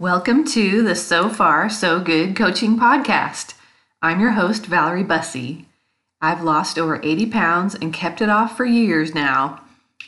[0.00, 3.54] Welcome to the So Far So Good Coaching Podcast.
[4.00, 5.66] I'm your host, Valerie Bussey.
[6.20, 9.60] I've lost over 80 pounds and kept it off for years now.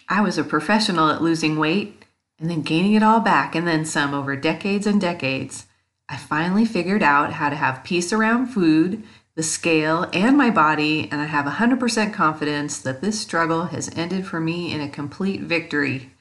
[0.09, 2.05] I was a professional at losing weight
[2.39, 5.67] and then gaining it all back and then some over decades and decades.
[6.09, 9.03] I finally figured out how to have peace around food,
[9.35, 14.25] the scale, and my body, and I have 100% confidence that this struggle has ended
[14.25, 16.12] for me in a complete victory.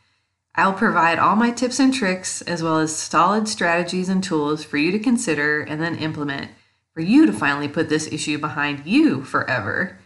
[0.56, 4.78] I'll provide all my tips and tricks, as well as solid strategies and tools for
[4.78, 6.52] you to consider and then implement
[6.94, 10.00] for you to finally put this issue behind you forever.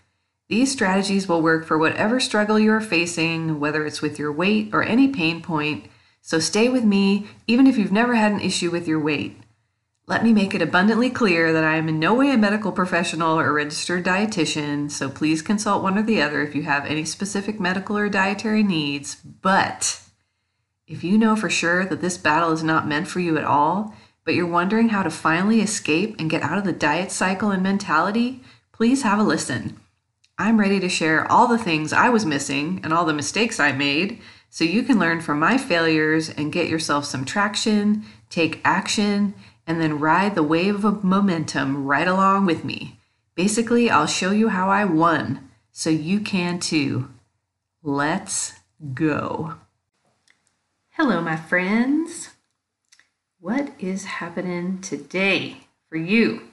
[0.50, 4.70] These strategies will work for whatever struggle you are facing, whether it's with your weight
[4.74, 5.88] or any pain point.
[6.22, 9.38] So stay with me, even if you've never had an issue with your weight.
[10.06, 13.40] Let me make it abundantly clear that I am in no way a medical professional
[13.40, 17.60] or registered dietitian, so please consult one or the other if you have any specific
[17.60, 19.16] medical or dietary needs.
[19.16, 20.03] But
[20.88, 23.96] if you know for sure that this battle is not meant for you at all,
[24.26, 27.64] but you're wondering how to finally escape and get out of the diet cycle and
[27.64, 29.80] mentality, please have a listen.
[30.38, 33.72] I'm ready to share all the things I was missing and all the mistakes I
[33.72, 39.34] made so you can learn from my failures and get yourself some traction, take action,
[39.66, 43.00] and then ride the wave of momentum right along with me.
[43.36, 47.10] Basically, I'll show you how I won so you can too.
[47.82, 48.54] Let's
[48.94, 49.56] go.
[50.96, 52.30] Hello, my friends.
[53.40, 56.50] What is happening today for you?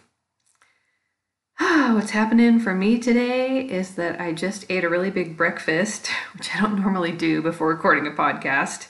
[1.59, 6.57] What's happening for me today is that I just ate a really big breakfast, which
[6.57, 8.89] I don't normally do before recording a podcast,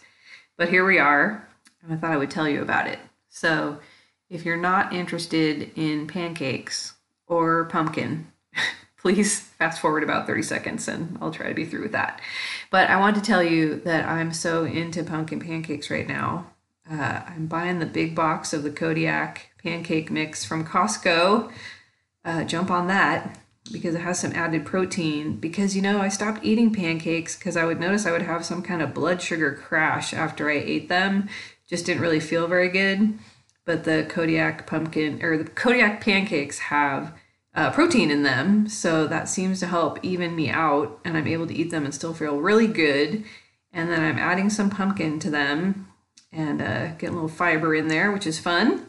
[0.57, 1.49] but here we are,
[1.83, 3.01] and I thought I would tell you about it.
[3.29, 3.81] So,
[4.29, 6.95] if you're not interested in pancakes
[7.27, 8.30] or pumpkin,
[9.01, 12.21] please fast forward about 30 seconds and I'll try to be through with that.
[12.71, 16.47] But I want to tell you that I'm so into pumpkin pancakes right now.
[16.91, 21.51] Uh, I'm buying the big box of the Kodiak pancake mix from Costco.
[22.25, 23.39] Uh, jump on that
[23.73, 25.37] because it has some added protein.
[25.37, 28.63] Because, you know, I stopped eating pancakes because I would notice I would have some
[28.63, 31.29] kind of blood sugar crash after I ate them.
[31.69, 33.19] Just didn't really feel very good.
[33.65, 37.15] But the Kodiak pumpkin or the Kodiak pancakes have
[37.55, 38.69] uh, protein in them.
[38.69, 41.95] So that seems to help even me out, and I'm able to eat them and
[41.95, 43.25] still feel really good.
[43.73, 45.89] And then I'm adding some pumpkin to them
[46.33, 48.87] and uh, getting a little fiber in there, which is fun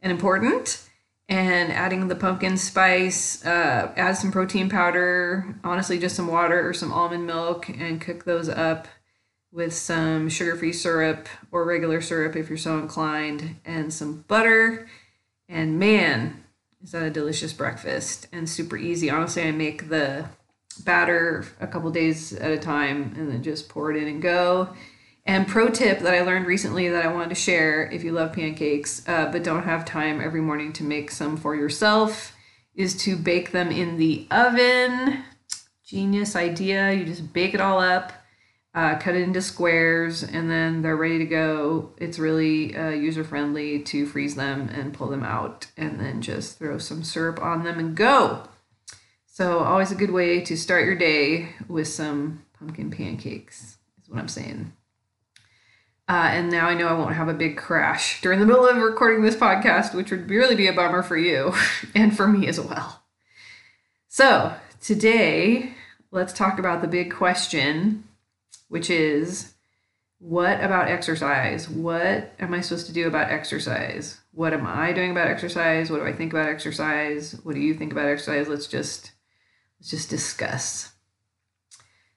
[0.00, 0.86] and important.
[1.28, 6.74] And adding the pumpkin spice, uh, add some protein powder, honestly, just some water or
[6.74, 8.88] some almond milk, and cook those up
[9.52, 14.88] with some sugar free syrup or regular syrup if you're so inclined, and some butter.
[15.48, 16.42] And man,
[16.82, 19.10] is that a delicious breakfast and super easy.
[19.10, 20.26] Honestly, I make the
[20.84, 24.70] batter a couple days at a time and then just pour it in and go.
[25.26, 28.32] And pro tip that I learned recently that I wanted to share if you love
[28.32, 32.34] pancakes uh, but don't have time every morning to make some for yourself
[32.74, 35.22] is to bake them in the oven.
[35.84, 36.92] Genius idea.
[36.92, 38.12] You just bake it all up
[38.74, 41.90] uh, cut it into squares, and then they're ready to go.
[41.98, 46.58] It's really uh, user friendly to freeze them and pull them out, and then just
[46.58, 48.44] throw some syrup on them and go.
[49.26, 54.18] So, always a good way to start your day with some pumpkin pancakes, is what
[54.18, 54.72] I'm saying.
[56.08, 58.76] Uh, and now I know I won't have a big crash during the middle of
[58.76, 61.54] recording this podcast, which would really be a bummer for you
[61.94, 63.02] and for me as well.
[64.06, 65.74] So, today,
[66.12, 68.04] let's talk about the big question
[68.70, 69.52] which is
[70.20, 71.68] what about exercise?
[71.68, 74.20] What am I supposed to do about exercise?
[74.32, 75.90] What am I doing about exercise?
[75.90, 77.38] What do I think about exercise?
[77.42, 78.48] What do you think about exercise?
[78.48, 79.12] Let's just
[79.78, 80.92] let's just discuss.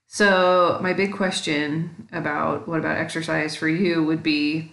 [0.05, 4.71] So, my big question about what about exercise for you would be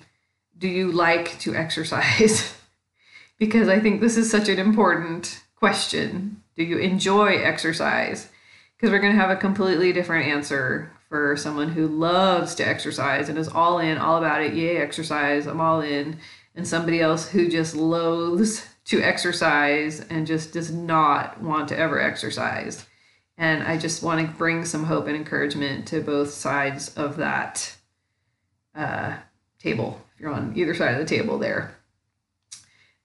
[0.59, 2.55] do you like to exercise?
[3.39, 6.43] because I think this is such an important question.
[6.57, 8.29] Do you enjoy exercise?
[8.77, 13.29] Because we're going to have a completely different answer for someone who loves to exercise
[13.29, 14.55] and is all in, all about it.
[14.55, 16.19] Yay, exercise, I'm all in.
[16.55, 22.01] And somebody else who just loathes to exercise and just does not want to ever
[22.01, 22.87] exercise.
[23.37, 27.77] And I just want to bring some hope and encouragement to both sides of that
[28.75, 29.17] uh,
[29.59, 31.75] table, if you're on either side of the table there.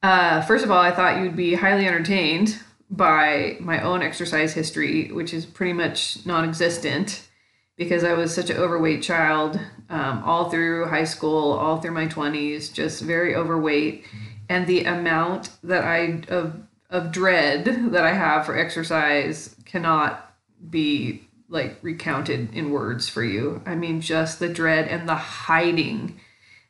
[0.03, 2.59] Uh, first of all, I thought you'd be highly entertained
[2.91, 7.27] by my own exercise history, which is pretty much non existent
[7.77, 12.07] because I was such an overweight child um, all through high school, all through my
[12.07, 14.05] 20s, just very overweight.
[14.49, 20.33] And the amount that I of of dread that I have for exercise cannot
[20.69, 23.61] be like recounted in words for you.
[23.65, 26.19] I mean, just the dread and the hiding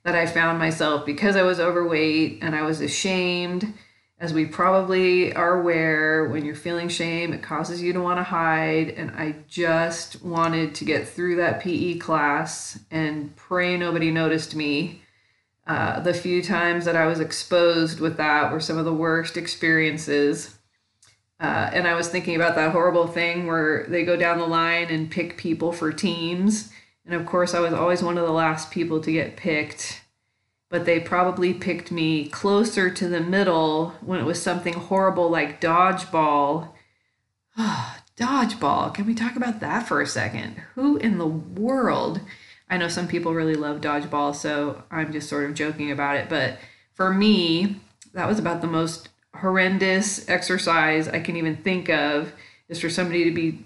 [0.03, 3.73] that I found myself because I was overweight and I was ashamed.
[4.17, 8.23] As we probably are aware, when you're feeling shame, it causes you to want to
[8.23, 8.89] hide.
[8.91, 15.01] And I just wanted to get through that PE class and pray nobody noticed me.
[15.67, 19.35] Uh, the few times that I was exposed with that were some of the worst
[19.35, 20.57] experiences.
[21.39, 24.87] Uh, and I was thinking about that horrible thing where they go down the line
[24.87, 26.71] and pick people for teams.
[27.05, 30.04] And of course, I was always one of the last people to get picked.
[30.69, 35.61] But they probably picked me closer to the middle when it was something horrible like
[35.61, 36.69] dodgeball.
[38.17, 38.93] dodgeball.
[38.93, 40.61] Can we talk about that for a second?
[40.75, 42.21] Who in the world?
[42.69, 46.29] I know some people really love dodgeball, so I'm just sort of joking about it.
[46.29, 46.57] But
[46.93, 47.79] for me,
[48.13, 52.33] that was about the most horrendous exercise I can even think of
[52.69, 53.65] is for somebody to be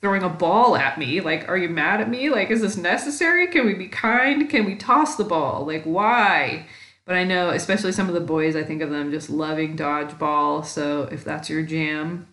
[0.00, 1.20] throwing a ball at me.
[1.20, 2.30] Like, are you mad at me?
[2.30, 3.46] Like, is this necessary?
[3.46, 4.48] Can we be kind?
[4.48, 5.66] Can we toss the ball?
[5.66, 6.66] Like, why?
[7.04, 10.64] But I know, especially some of the boys, I think of them just loving dodgeball.
[10.64, 12.26] So if that's your jam,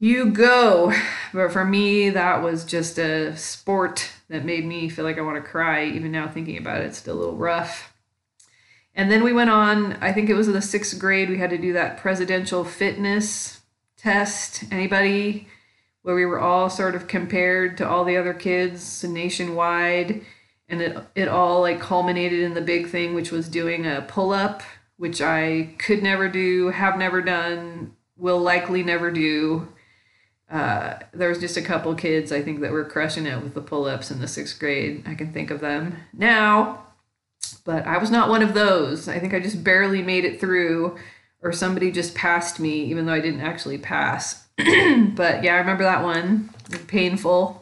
[0.00, 0.92] you go.
[1.32, 5.42] But for me, that was just a sport that made me feel like I want
[5.42, 5.84] to cry.
[5.84, 7.94] Even now, thinking about it, it's still a little rough.
[8.94, 11.50] And then we went on, I think it was in the sixth grade, we had
[11.50, 13.60] to do that presidential fitness
[13.96, 14.64] test.
[14.70, 15.46] Anybody?
[16.02, 20.24] Where we were all sort of compared to all the other kids nationwide.
[20.68, 24.32] And it, it all like culminated in the big thing, which was doing a pull
[24.32, 24.62] up,
[24.96, 29.68] which I could never do, have never done, will likely never do.
[30.50, 33.60] Uh, there was just a couple kids I think that were crushing it with the
[33.60, 35.04] pull ups in the sixth grade.
[35.06, 36.82] I can think of them now
[37.64, 39.08] but I was not one of those.
[39.08, 40.96] I think I just barely made it through,
[41.42, 44.46] or somebody just passed me, even though I didn't actually pass.
[44.56, 46.50] but yeah, I remember that one.
[46.86, 47.58] Painful.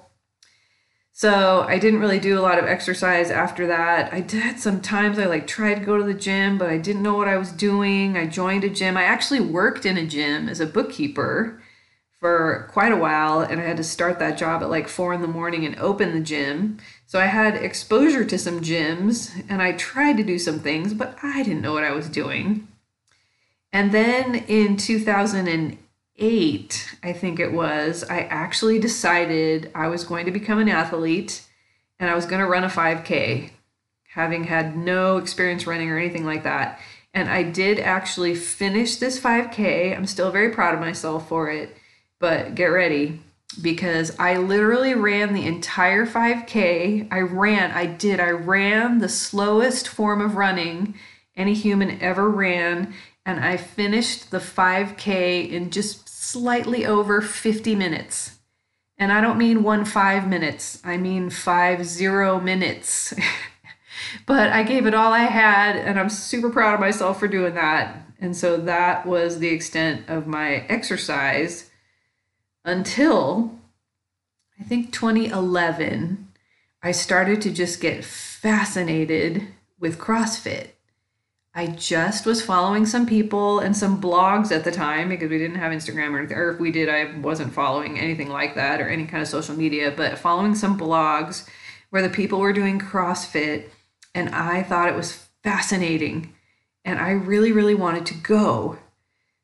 [1.13, 4.13] So I didn't really do a lot of exercise after that.
[4.13, 7.15] I did sometimes I like tried to go to the gym, but I didn't know
[7.15, 8.17] what I was doing.
[8.17, 8.97] I joined a gym.
[8.97, 11.61] I actually worked in a gym as a bookkeeper
[12.21, 15.23] for quite a while and I had to start that job at like four in
[15.23, 16.79] the morning and open the gym.
[17.07, 21.19] So I had exposure to some gyms and I tried to do some things, but
[21.23, 22.69] I didn't know what I was doing.
[23.73, 30.33] And then in 2008, I think it was, I actually decided I was going to
[30.33, 31.43] become an athlete
[31.99, 33.51] and I was going to run a 5K,
[34.09, 36.81] having had no experience running or anything like that.
[37.15, 39.97] And I did actually finish this 5K.
[39.97, 41.77] I'm still very proud of myself for it
[42.21, 43.21] but get ready
[43.61, 47.09] because I literally ran the entire 5K.
[47.11, 50.95] I ran, I did, I ran the slowest form of running
[51.35, 52.95] any human ever ran.
[53.25, 58.39] And I finished the 5K in just slightly over 50 minutes.
[58.99, 63.15] And I don't mean one five minutes, I mean five zero minutes.
[64.27, 67.55] but I gave it all I had, and I'm super proud of myself for doing
[67.55, 67.97] that.
[68.21, 71.71] And so that was the extent of my exercise
[72.63, 73.59] until
[74.61, 76.29] I think 2011,
[76.83, 80.69] I started to just get fascinated with CrossFit.
[81.53, 85.59] I just was following some people and some blogs at the time because we didn't
[85.59, 89.05] have Instagram or or if we did, I wasn't following anything like that or any
[89.05, 91.49] kind of social media, but following some blogs
[91.91, 93.69] where the people were doing CrossFit
[94.15, 96.35] and I thought it was fascinating
[96.85, 98.79] and I really, really wanted to go.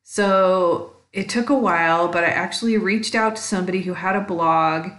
[0.05, 4.21] So it took a while, but I actually reached out to somebody who had a
[4.21, 4.91] blog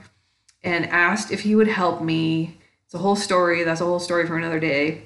[0.61, 2.59] and asked if he would help me.
[2.85, 3.63] It's a whole story.
[3.63, 5.03] That's a whole story for another day.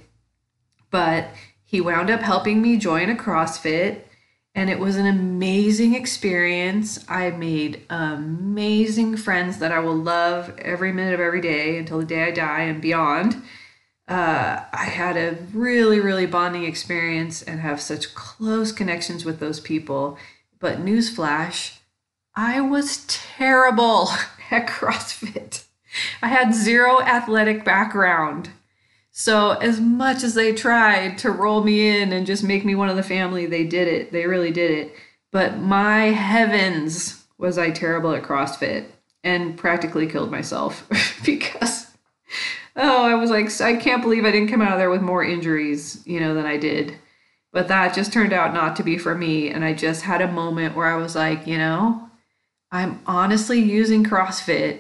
[0.90, 1.30] But
[1.72, 4.02] he wound up helping me join a CrossFit,
[4.54, 7.06] and it was an amazing experience.
[7.08, 12.06] I made amazing friends that I will love every minute of every day until the
[12.06, 13.42] day I die and beyond.
[14.06, 19.62] Uh, I had a really, really bonding experience and have such close connections with those
[19.62, 20.18] people.
[20.60, 21.78] But newsflash,
[22.36, 24.10] I was terrible
[24.52, 25.64] at CrossFit.
[26.22, 28.50] I had zero athletic background.
[29.24, 32.90] So, as much as they tried to roll me in and just make me one
[32.90, 34.12] of the family, they did it.
[34.12, 34.96] They really did it.
[35.32, 38.86] But my heavens, was I terrible at CrossFit
[39.24, 40.88] and practically killed myself
[41.26, 41.88] because,
[42.76, 45.24] oh, I was like, I can't believe I didn't come out of there with more
[45.24, 46.96] injuries, you know, than I did.
[47.54, 49.52] But that just turned out not to be for me.
[49.52, 52.10] And I just had a moment where I was like, you know,
[52.72, 54.80] I'm honestly using CrossFit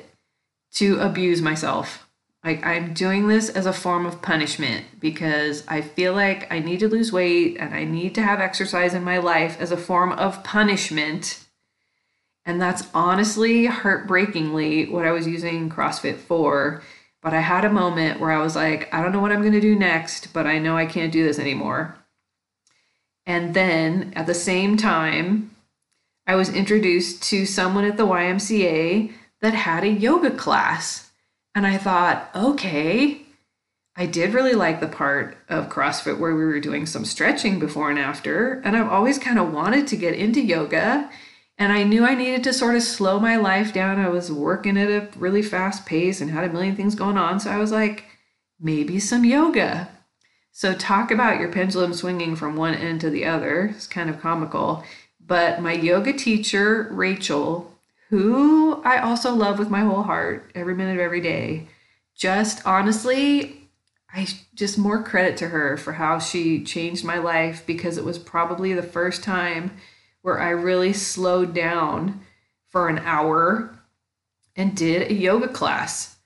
[0.73, 2.07] to abuse myself.
[2.43, 6.79] Like, I'm doing this as a form of punishment because I feel like I need
[6.79, 10.11] to lose weight and I need to have exercise in my life as a form
[10.13, 11.45] of punishment.
[12.43, 16.81] And that's honestly, heartbreakingly, what I was using CrossFit for
[17.21, 19.53] but I had a moment where I was like, I don't know what I'm going
[19.53, 21.95] to do next, but I know I can't do this anymore.
[23.25, 25.55] And then at the same time,
[26.25, 31.10] I was introduced to someone at the YMCA that had a yoga class.
[31.53, 33.21] And I thought, okay,
[33.95, 37.89] I did really like the part of CrossFit where we were doing some stretching before
[37.89, 38.61] and after.
[38.63, 41.09] And I've always kind of wanted to get into yoga.
[41.57, 43.99] And I knew I needed to sort of slow my life down.
[43.99, 47.39] I was working at a really fast pace and had a million things going on.
[47.39, 48.05] So I was like,
[48.59, 49.89] maybe some yoga.
[50.53, 53.73] So, talk about your pendulum swinging from one end to the other.
[53.73, 54.83] It's kind of comical.
[55.25, 57.70] But my yoga teacher, Rachel,
[58.11, 61.69] who I also love with my whole heart every minute of every day,
[62.13, 63.69] just honestly,
[64.13, 68.19] I just more credit to her for how she changed my life because it was
[68.19, 69.77] probably the first time
[70.23, 72.19] where I really slowed down
[72.67, 73.79] for an hour
[74.57, 76.17] and did a yoga class.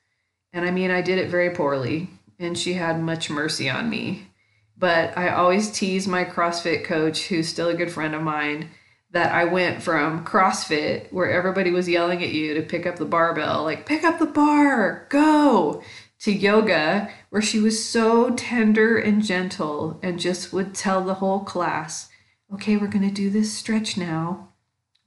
[0.53, 4.29] And I mean, I did it very poorly, and she had much mercy on me.
[4.75, 8.71] But I always tease my CrossFit coach, who's still a good friend of mine,
[9.15, 13.05] that I went from CrossFit, where everybody was yelling at you to pick up the
[13.05, 15.81] barbell, like, pick up the bar, go,
[16.19, 21.39] to yoga, where she was so tender and gentle and just would tell the whole
[21.39, 22.09] class,
[22.53, 24.49] okay, we're going to do this stretch now,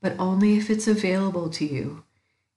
[0.01, 2.03] but only if it's available to you.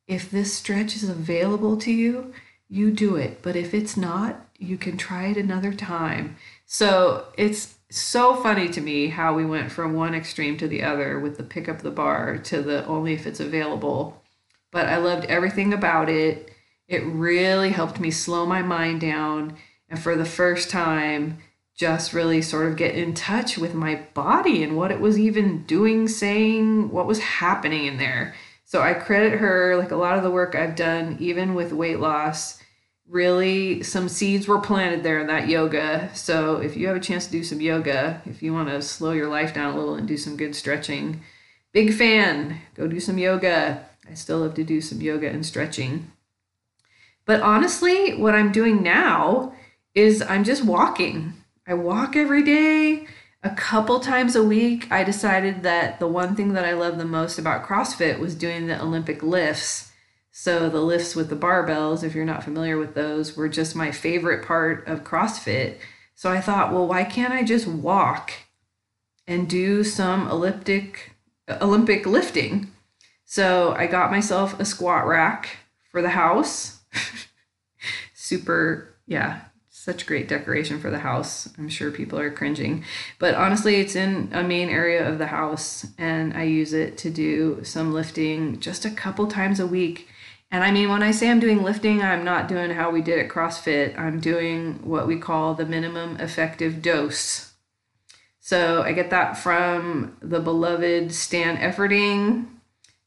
[0.08, 2.34] If this stretch is available to you,
[2.70, 3.41] you do it.
[3.41, 6.38] But if it's not, you can try it another time.
[6.65, 11.19] So it's so funny to me how we went from one extreme to the other
[11.19, 14.24] with the pick up the bar to the only if it's available.
[14.71, 16.51] But I loved everything about it.
[16.88, 19.57] It really helped me slow my mind down.
[19.89, 21.39] And for the first time,
[21.75, 25.63] just really sort of get in touch with my body and what it was even
[25.63, 28.33] doing, saying, what was happening in there.
[28.65, 32.00] So I credit her, like a lot of the work I've done, even with weight
[32.00, 32.62] loss,
[33.11, 36.09] really some seeds were planted there in that yoga.
[36.13, 39.11] So if you have a chance to do some yoga, if you want to slow
[39.11, 41.21] your life down a little and do some good stretching,
[41.73, 43.85] big fan, go do some yoga.
[44.09, 46.11] I still love to do some yoga and stretching.
[47.25, 49.53] But honestly, what I'm doing now
[49.93, 51.33] is I'm just walking.
[51.67, 53.07] I walk every day.
[53.43, 57.05] A couple times a week, I decided that the one thing that I love the
[57.05, 59.90] most about CrossFit was doing the Olympic lifts.
[60.33, 63.91] So, the lifts with the barbells, if you're not familiar with those, were just my
[63.91, 65.77] favorite part of CrossFit.
[66.15, 68.31] So, I thought, well, why can't I just walk
[69.27, 71.11] and do some elliptic
[71.50, 72.71] Olympic lifting?
[73.25, 75.57] So, I got myself a squat rack
[75.91, 76.79] for the house.
[78.13, 79.41] Super, yeah,
[79.81, 81.50] such great decoration for the house.
[81.57, 82.85] I'm sure people are cringing.
[83.19, 87.09] But honestly, it's in a main area of the house, and I use it to
[87.09, 90.07] do some lifting just a couple times a week.
[90.51, 93.20] And I mean, when I say I'm doing lifting, I'm not doing how we did
[93.20, 93.98] at CrossFit.
[93.98, 97.53] I'm doing what we call the minimum effective dose.
[98.41, 102.48] So I get that from the beloved Stan Efferding.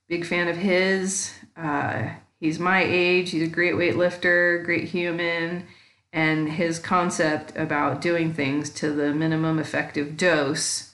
[0.08, 1.34] Big fan of his.
[1.56, 2.08] Uh,
[2.40, 3.30] he's my age.
[3.30, 5.66] He's a great weightlifter, great human
[6.14, 10.93] and his concept about doing things to the minimum effective dose.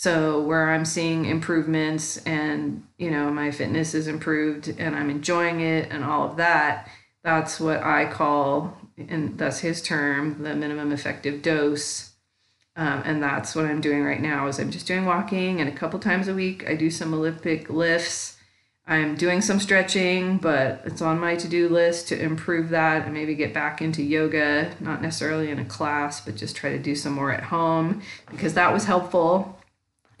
[0.00, 5.60] So, where I'm seeing improvements and, you know, my fitness is improved and I'm enjoying
[5.60, 6.88] it and all of that,
[7.22, 12.12] that's what I call, and that's his term, the minimum effective dose.
[12.76, 15.76] Um, and that's what I'm doing right now is I'm just doing walking and a
[15.76, 18.38] couple times a week I do some Olympic lifts
[18.86, 23.14] I'm doing some stretching, but it's on my to do list to improve that and
[23.14, 26.96] maybe get back into yoga, not necessarily in a class, but just try to do
[26.96, 29.59] some more at home because that was helpful.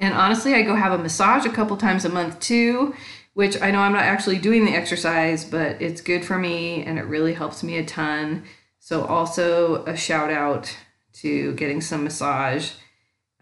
[0.00, 2.94] And honestly, I go have a massage a couple times a month too,
[3.34, 6.98] which I know I'm not actually doing the exercise, but it's good for me and
[6.98, 8.44] it really helps me a ton.
[8.78, 10.74] So, also a shout out
[11.14, 12.72] to getting some massage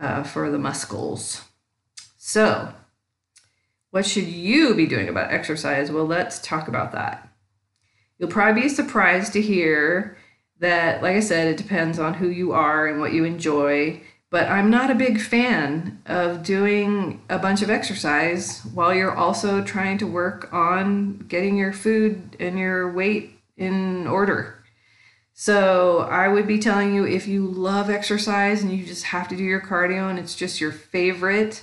[0.01, 1.45] uh, for the muscles.
[2.17, 2.75] So,
[3.91, 5.91] what should you be doing about exercise?
[5.91, 7.29] Well, let's talk about that.
[8.19, 10.19] You'll probably be surprised to hear
[10.59, 14.03] that, like I said, it depends on who you are and what you enjoy.
[14.31, 19.63] But I'm not a big fan of doing a bunch of exercise while you're also
[19.63, 24.63] trying to work on getting your food and your weight in order.
[25.33, 29.37] So I would be telling you if you love exercise and you just have to
[29.37, 31.63] do your cardio and it's just your favorite,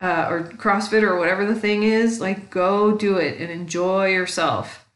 [0.00, 4.88] uh, or CrossFit or whatever the thing is, like go do it and enjoy yourself.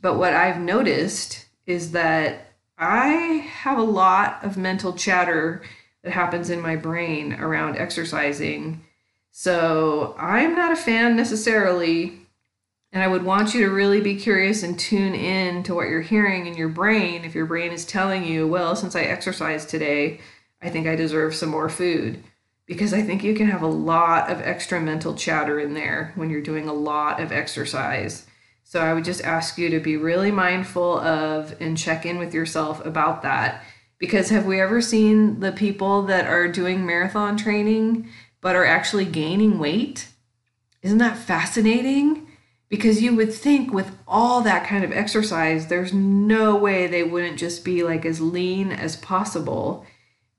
[0.00, 3.10] But what I've noticed is that I
[3.62, 5.62] have a lot of mental chatter
[6.02, 8.84] that happens in my brain around exercising.
[9.30, 12.20] So I'm not a fan necessarily
[12.92, 16.00] And I would want you to really be curious and tune in to what you're
[16.00, 17.24] hearing in your brain.
[17.24, 20.20] If your brain is telling you, well, since I exercised today,
[20.62, 22.22] I think I deserve some more food.
[22.66, 26.30] Because I think you can have a lot of extra mental chatter in there when
[26.30, 28.26] you're doing a lot of exercise.
[28.64, 32.34] So I would just ask you to be really mindful of and check in with
[32.34, 33.62] yourself about that.
[33.98, 38.08] Because have we ever seen the people that are doing marathon training
[38.40, 40.08] but are actually gaining weight?
[40.82, 42.28] Isn't that fascinating?
[42.68, 47.38] Because you would think with all that kind of exercise, there's no way they wouldn't
[47.38, 49.84] just be like as lean as possible.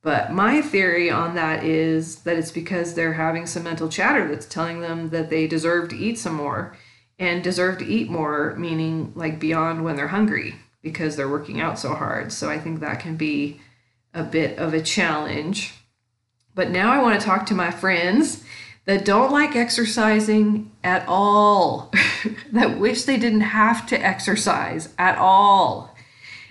[0.01, 4.45] But my theory on that is that it's because they're having some mental chatter that's
[4.45, 6.77] telling them that they deserve to eat some more
[7.17, 11.77] and deserve to eat more, meaning like beyond when they're hungry because they're working out
[11.77, 12.31] so hard.
[12.31, 13.59] So I think that can be
[14.13, 15.73] a bit of a challenge.
[16.55, 18.43] But now I want to talk to my friends
[18.85, 21.91] that don't like exercising at all,
[22.51, 25.95] that wish they didn't have to exercise at all.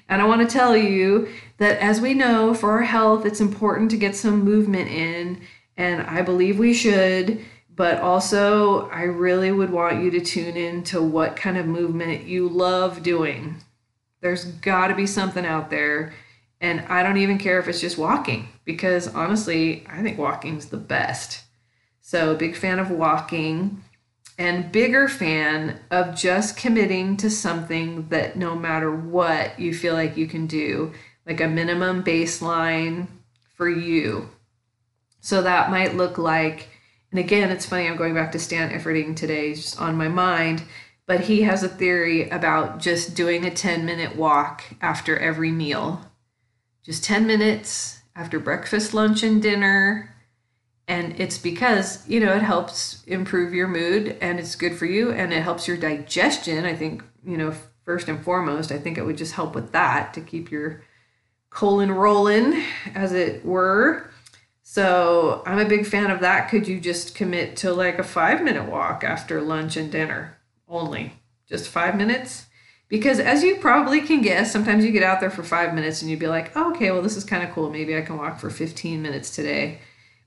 [0.08, 3.90] And I want to tell you that as we know, for our health, it's important
[3.90, 5.40] to get some movement in,
[5.76, 7.44] and I believe we should.
[7.74, 12.24] But also, I really would want you to tune in to what kind of movement
[12.24, 13.56] you love doing.
[14.20, 16.12] There's got to be something out there.
[16.60, 20.76] And I don't even care if it's just walking, because honestly, I think walking's the
[20.76, 21.44] best.
[22.00, 23.84] So, big fan of walking
[24.38, 30.16] and bigger fan of just committing to something that no matter what you feel like
[30.16, 30.92] you can do,
[31.26, 33.06] like a minimum baseline
[33.56, 34.28] for you.
[35.20, 36.68] So, that might look like,
[37.12, 40.62] and again, it's funny, I'm going back to Stan Efferding today, just on my mind,
[41.08, 46.02] but he has a theory about just doing a 10 minute walk after every meal.
[46.84, 50.14] Just 10 minutes after breakfast, lunch, and dinner.
[50.86, 55.10] And it's because you know it helps improve your mood and it's good for you
[55.10, 56.66] and it helps your digestion.
[56.66, 60.12] I think you know first and foremost i think it would just help with that
[60.12, 60.82] to keep your
[61.48, 62.62] colon rolling
[62.94, 64.10] as it were.
[64.62, 66.50] So i'm a big fan of that.
[66.50, 70.37] Could you just commit to like a five minute walk after lunch and dinner
[70.68, 71.12] only
[71.48, 72.46] just five minutes?
[72.88, 76.10] Because as you probably can guess sometimes you get out there for five minutes and
[76.10, 77.70] you'd be like oh, okay well this is kind of cool.
[77.70, 79.80] Maybe i can walk for 15 minutes today.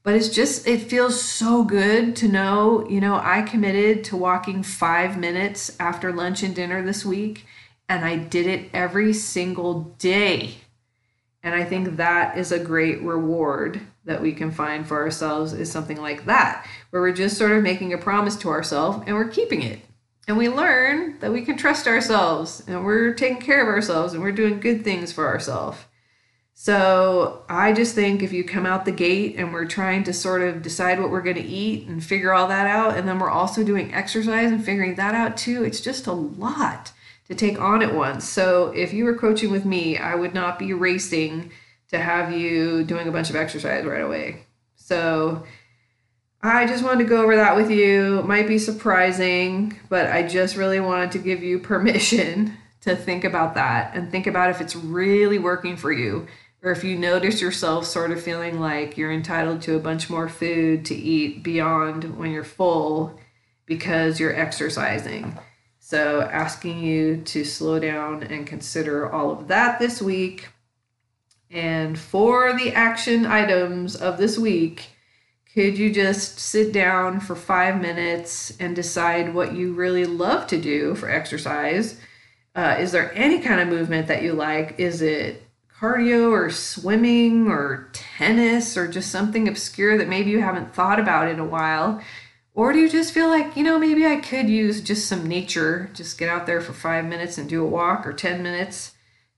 [0.03, 4.63] But it's just it feels so good to know you know i committed to walking
[4.63, 7.45] five minutes after lunch and dinner this week
[7.89, 10.55] and i did it every single day.
[11.43, 15.71] And i think that is a great reward that we can find for ourselves is
[15.71, 19.27] something like that where we're just sort of making a promise to ourselves and we're
[19.27, 19.79] keeping it
[20.27, 24.21] and we learn that we can trust ourselves and we're taking care of ourselves and
[24.21, 25.85] we're doing good things for ourselves
[26.63, 30.43] so I just think if you come out the gate and we're trying to sort
[30.43, 33.31] of decide what we're going to eat and figure all that out, and then we're
[33.31, 36.91] also doing exercise and figuring that out too, it's just a lot
[37.27, 38.29] to take on at once.
[38.29, 41.51] So if you were coaching with me, I would not be racing
[41.87, 44.43] to have you doing a bunch of exercise right away.
[44.75, 45.43] So
[46.43, 48.19] I just wanted to go over that with you.
[48.19, 53.23] It might be surprising, but I just really wanted to give you permission to think
[53.23, 56.27] about that and think about if it's really working for you
[56.63, 60.29] or if you notice yourself sort of feeling like you're entitled to a bunch more
[60.29, 63.19] food to eat beyond when you're full
[63.65, 65.37] because you're exercising.
[65.79, 70.49] So, asking you to slow down and consider all of that this week.
[71.49, 74.90] And for the action items of this week,
[75.53, 80.59] could you just sit down for five minutes and decide what you really love to
[80.59, 81.99] do for exercise?
[82.55, 84.79] Uh, is there any kind of movement that you like?
[84.79, 85.43] Is it
[85.77, 91.27] cardio or swimming or tennis or just something obscure that maybe you haven't thought about
[91.27, 92.01] in a while?
[92.53, 95.89] Or do you just feel like, you know, maybe I could use just some nature,
[95.93, 98.90] just get out there for five minutes and do a walk or 10 minutes,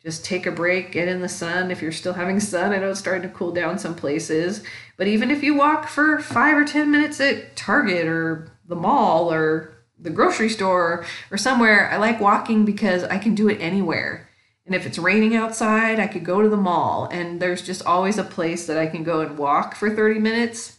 [0.03, 2.73] just take a break, get in the sun if you're still having sun.
[2.73, 4.63] I know it's starting to cool down some places,
[4.97, 9.31] but even if you walk for five or 10 minutes at Target or the mall
[9.31, 14.29] or the grocery store or somewhere, I like walking because I can do it anywhere.
[14.65, 18.17] And if it's raining outside, I could go to the mall, and there's just always
[18.17, 20.77] a place that I can go and walk for 30 minutes,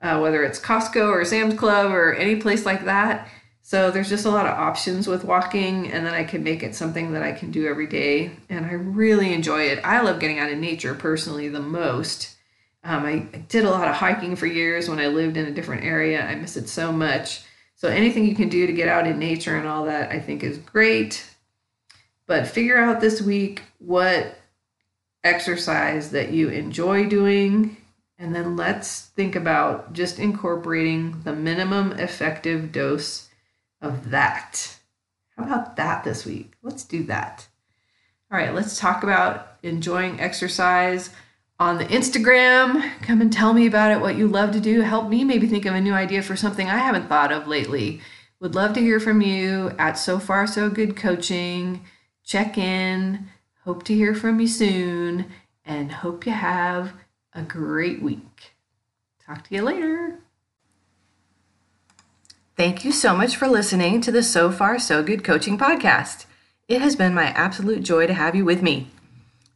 [0.00, 3.28] uh, whether it's Costco or Sam's Club or any place like that.
[3.66, 6.76] So there's just a lot of options with walking, and then I can make it
[6.76, 8.30] something that I can do every day.
[8.48, 9.80] And I really enjoy it.
[9.82, 12.36] I love getting out in nature personally the most.
[12.84, 15.50] Um, I, I did a lot of hiking for years when I lived in a
[15.50, 16.24] different area.
[16.24, 17.42] I miss it so much.
[17.74, 20.44] So anything you can do to get out in nature and all that, I think
[20.44, 21.28] is great.
[22.28, 24.38] But figure out this week what
[25.24, 27.78] exercise that you enjoy doing.
[28.16, 33.25] And then let's think about just incorporating the minimum effective dose
[33.80, 34.78] of that.
[35.36, 36.54] How about that this week?
[36.62, 37.46] Let's do that.
[38.30, 41.10] All right, let's talk about enjoying exercise
[41.58, 42.90] on the Instagram.
[43.02, 44.80] Come and tell me about it, what you love to do.
[44.80, 48.00] Help me maybe think of a new idea for something I haven't thought of lately.
[48.40, 51.84] Would love to hear from you at So Far So Good Coaching.
[52.24, 53.28] Check in.
[53.64, 55.26] Hope to hear from you soon
[55.64, 56.92] and hope you have
[57.32, 58.54] a great week.
[59.24, 60.18] Talk to you later.
[62.56, 66.24] Thank you so much for listening to the So Far So Good Coaching Podcast.
[66.68, 68.88] It has been my absolute joy to have you with me.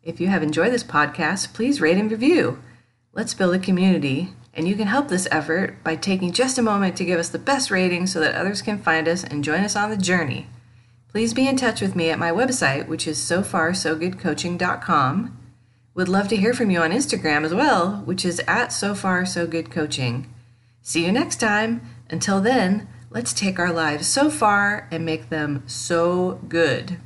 [0.02, 2.62] If you have enjoyed this podcast, please rate and review.
[3.14, 6.94] Let's build a community, and you can help this effort by taking just a moment
[6.96, 9.76] to give us the best rating so that others can find us and join us
[9.76, 10.48] on the journey.
[11.08, 15.38] Please be in touch with me at my website, which is sofarsogoodcoaching.com.
[15.94, 20.26] Would love to hear from you on Instagram as well, which is at sofarsogoodcoaching.
[20.82, 21.80] See you next time.
[22.10, 26.98] Until then, let's take our lives so far and make them so good.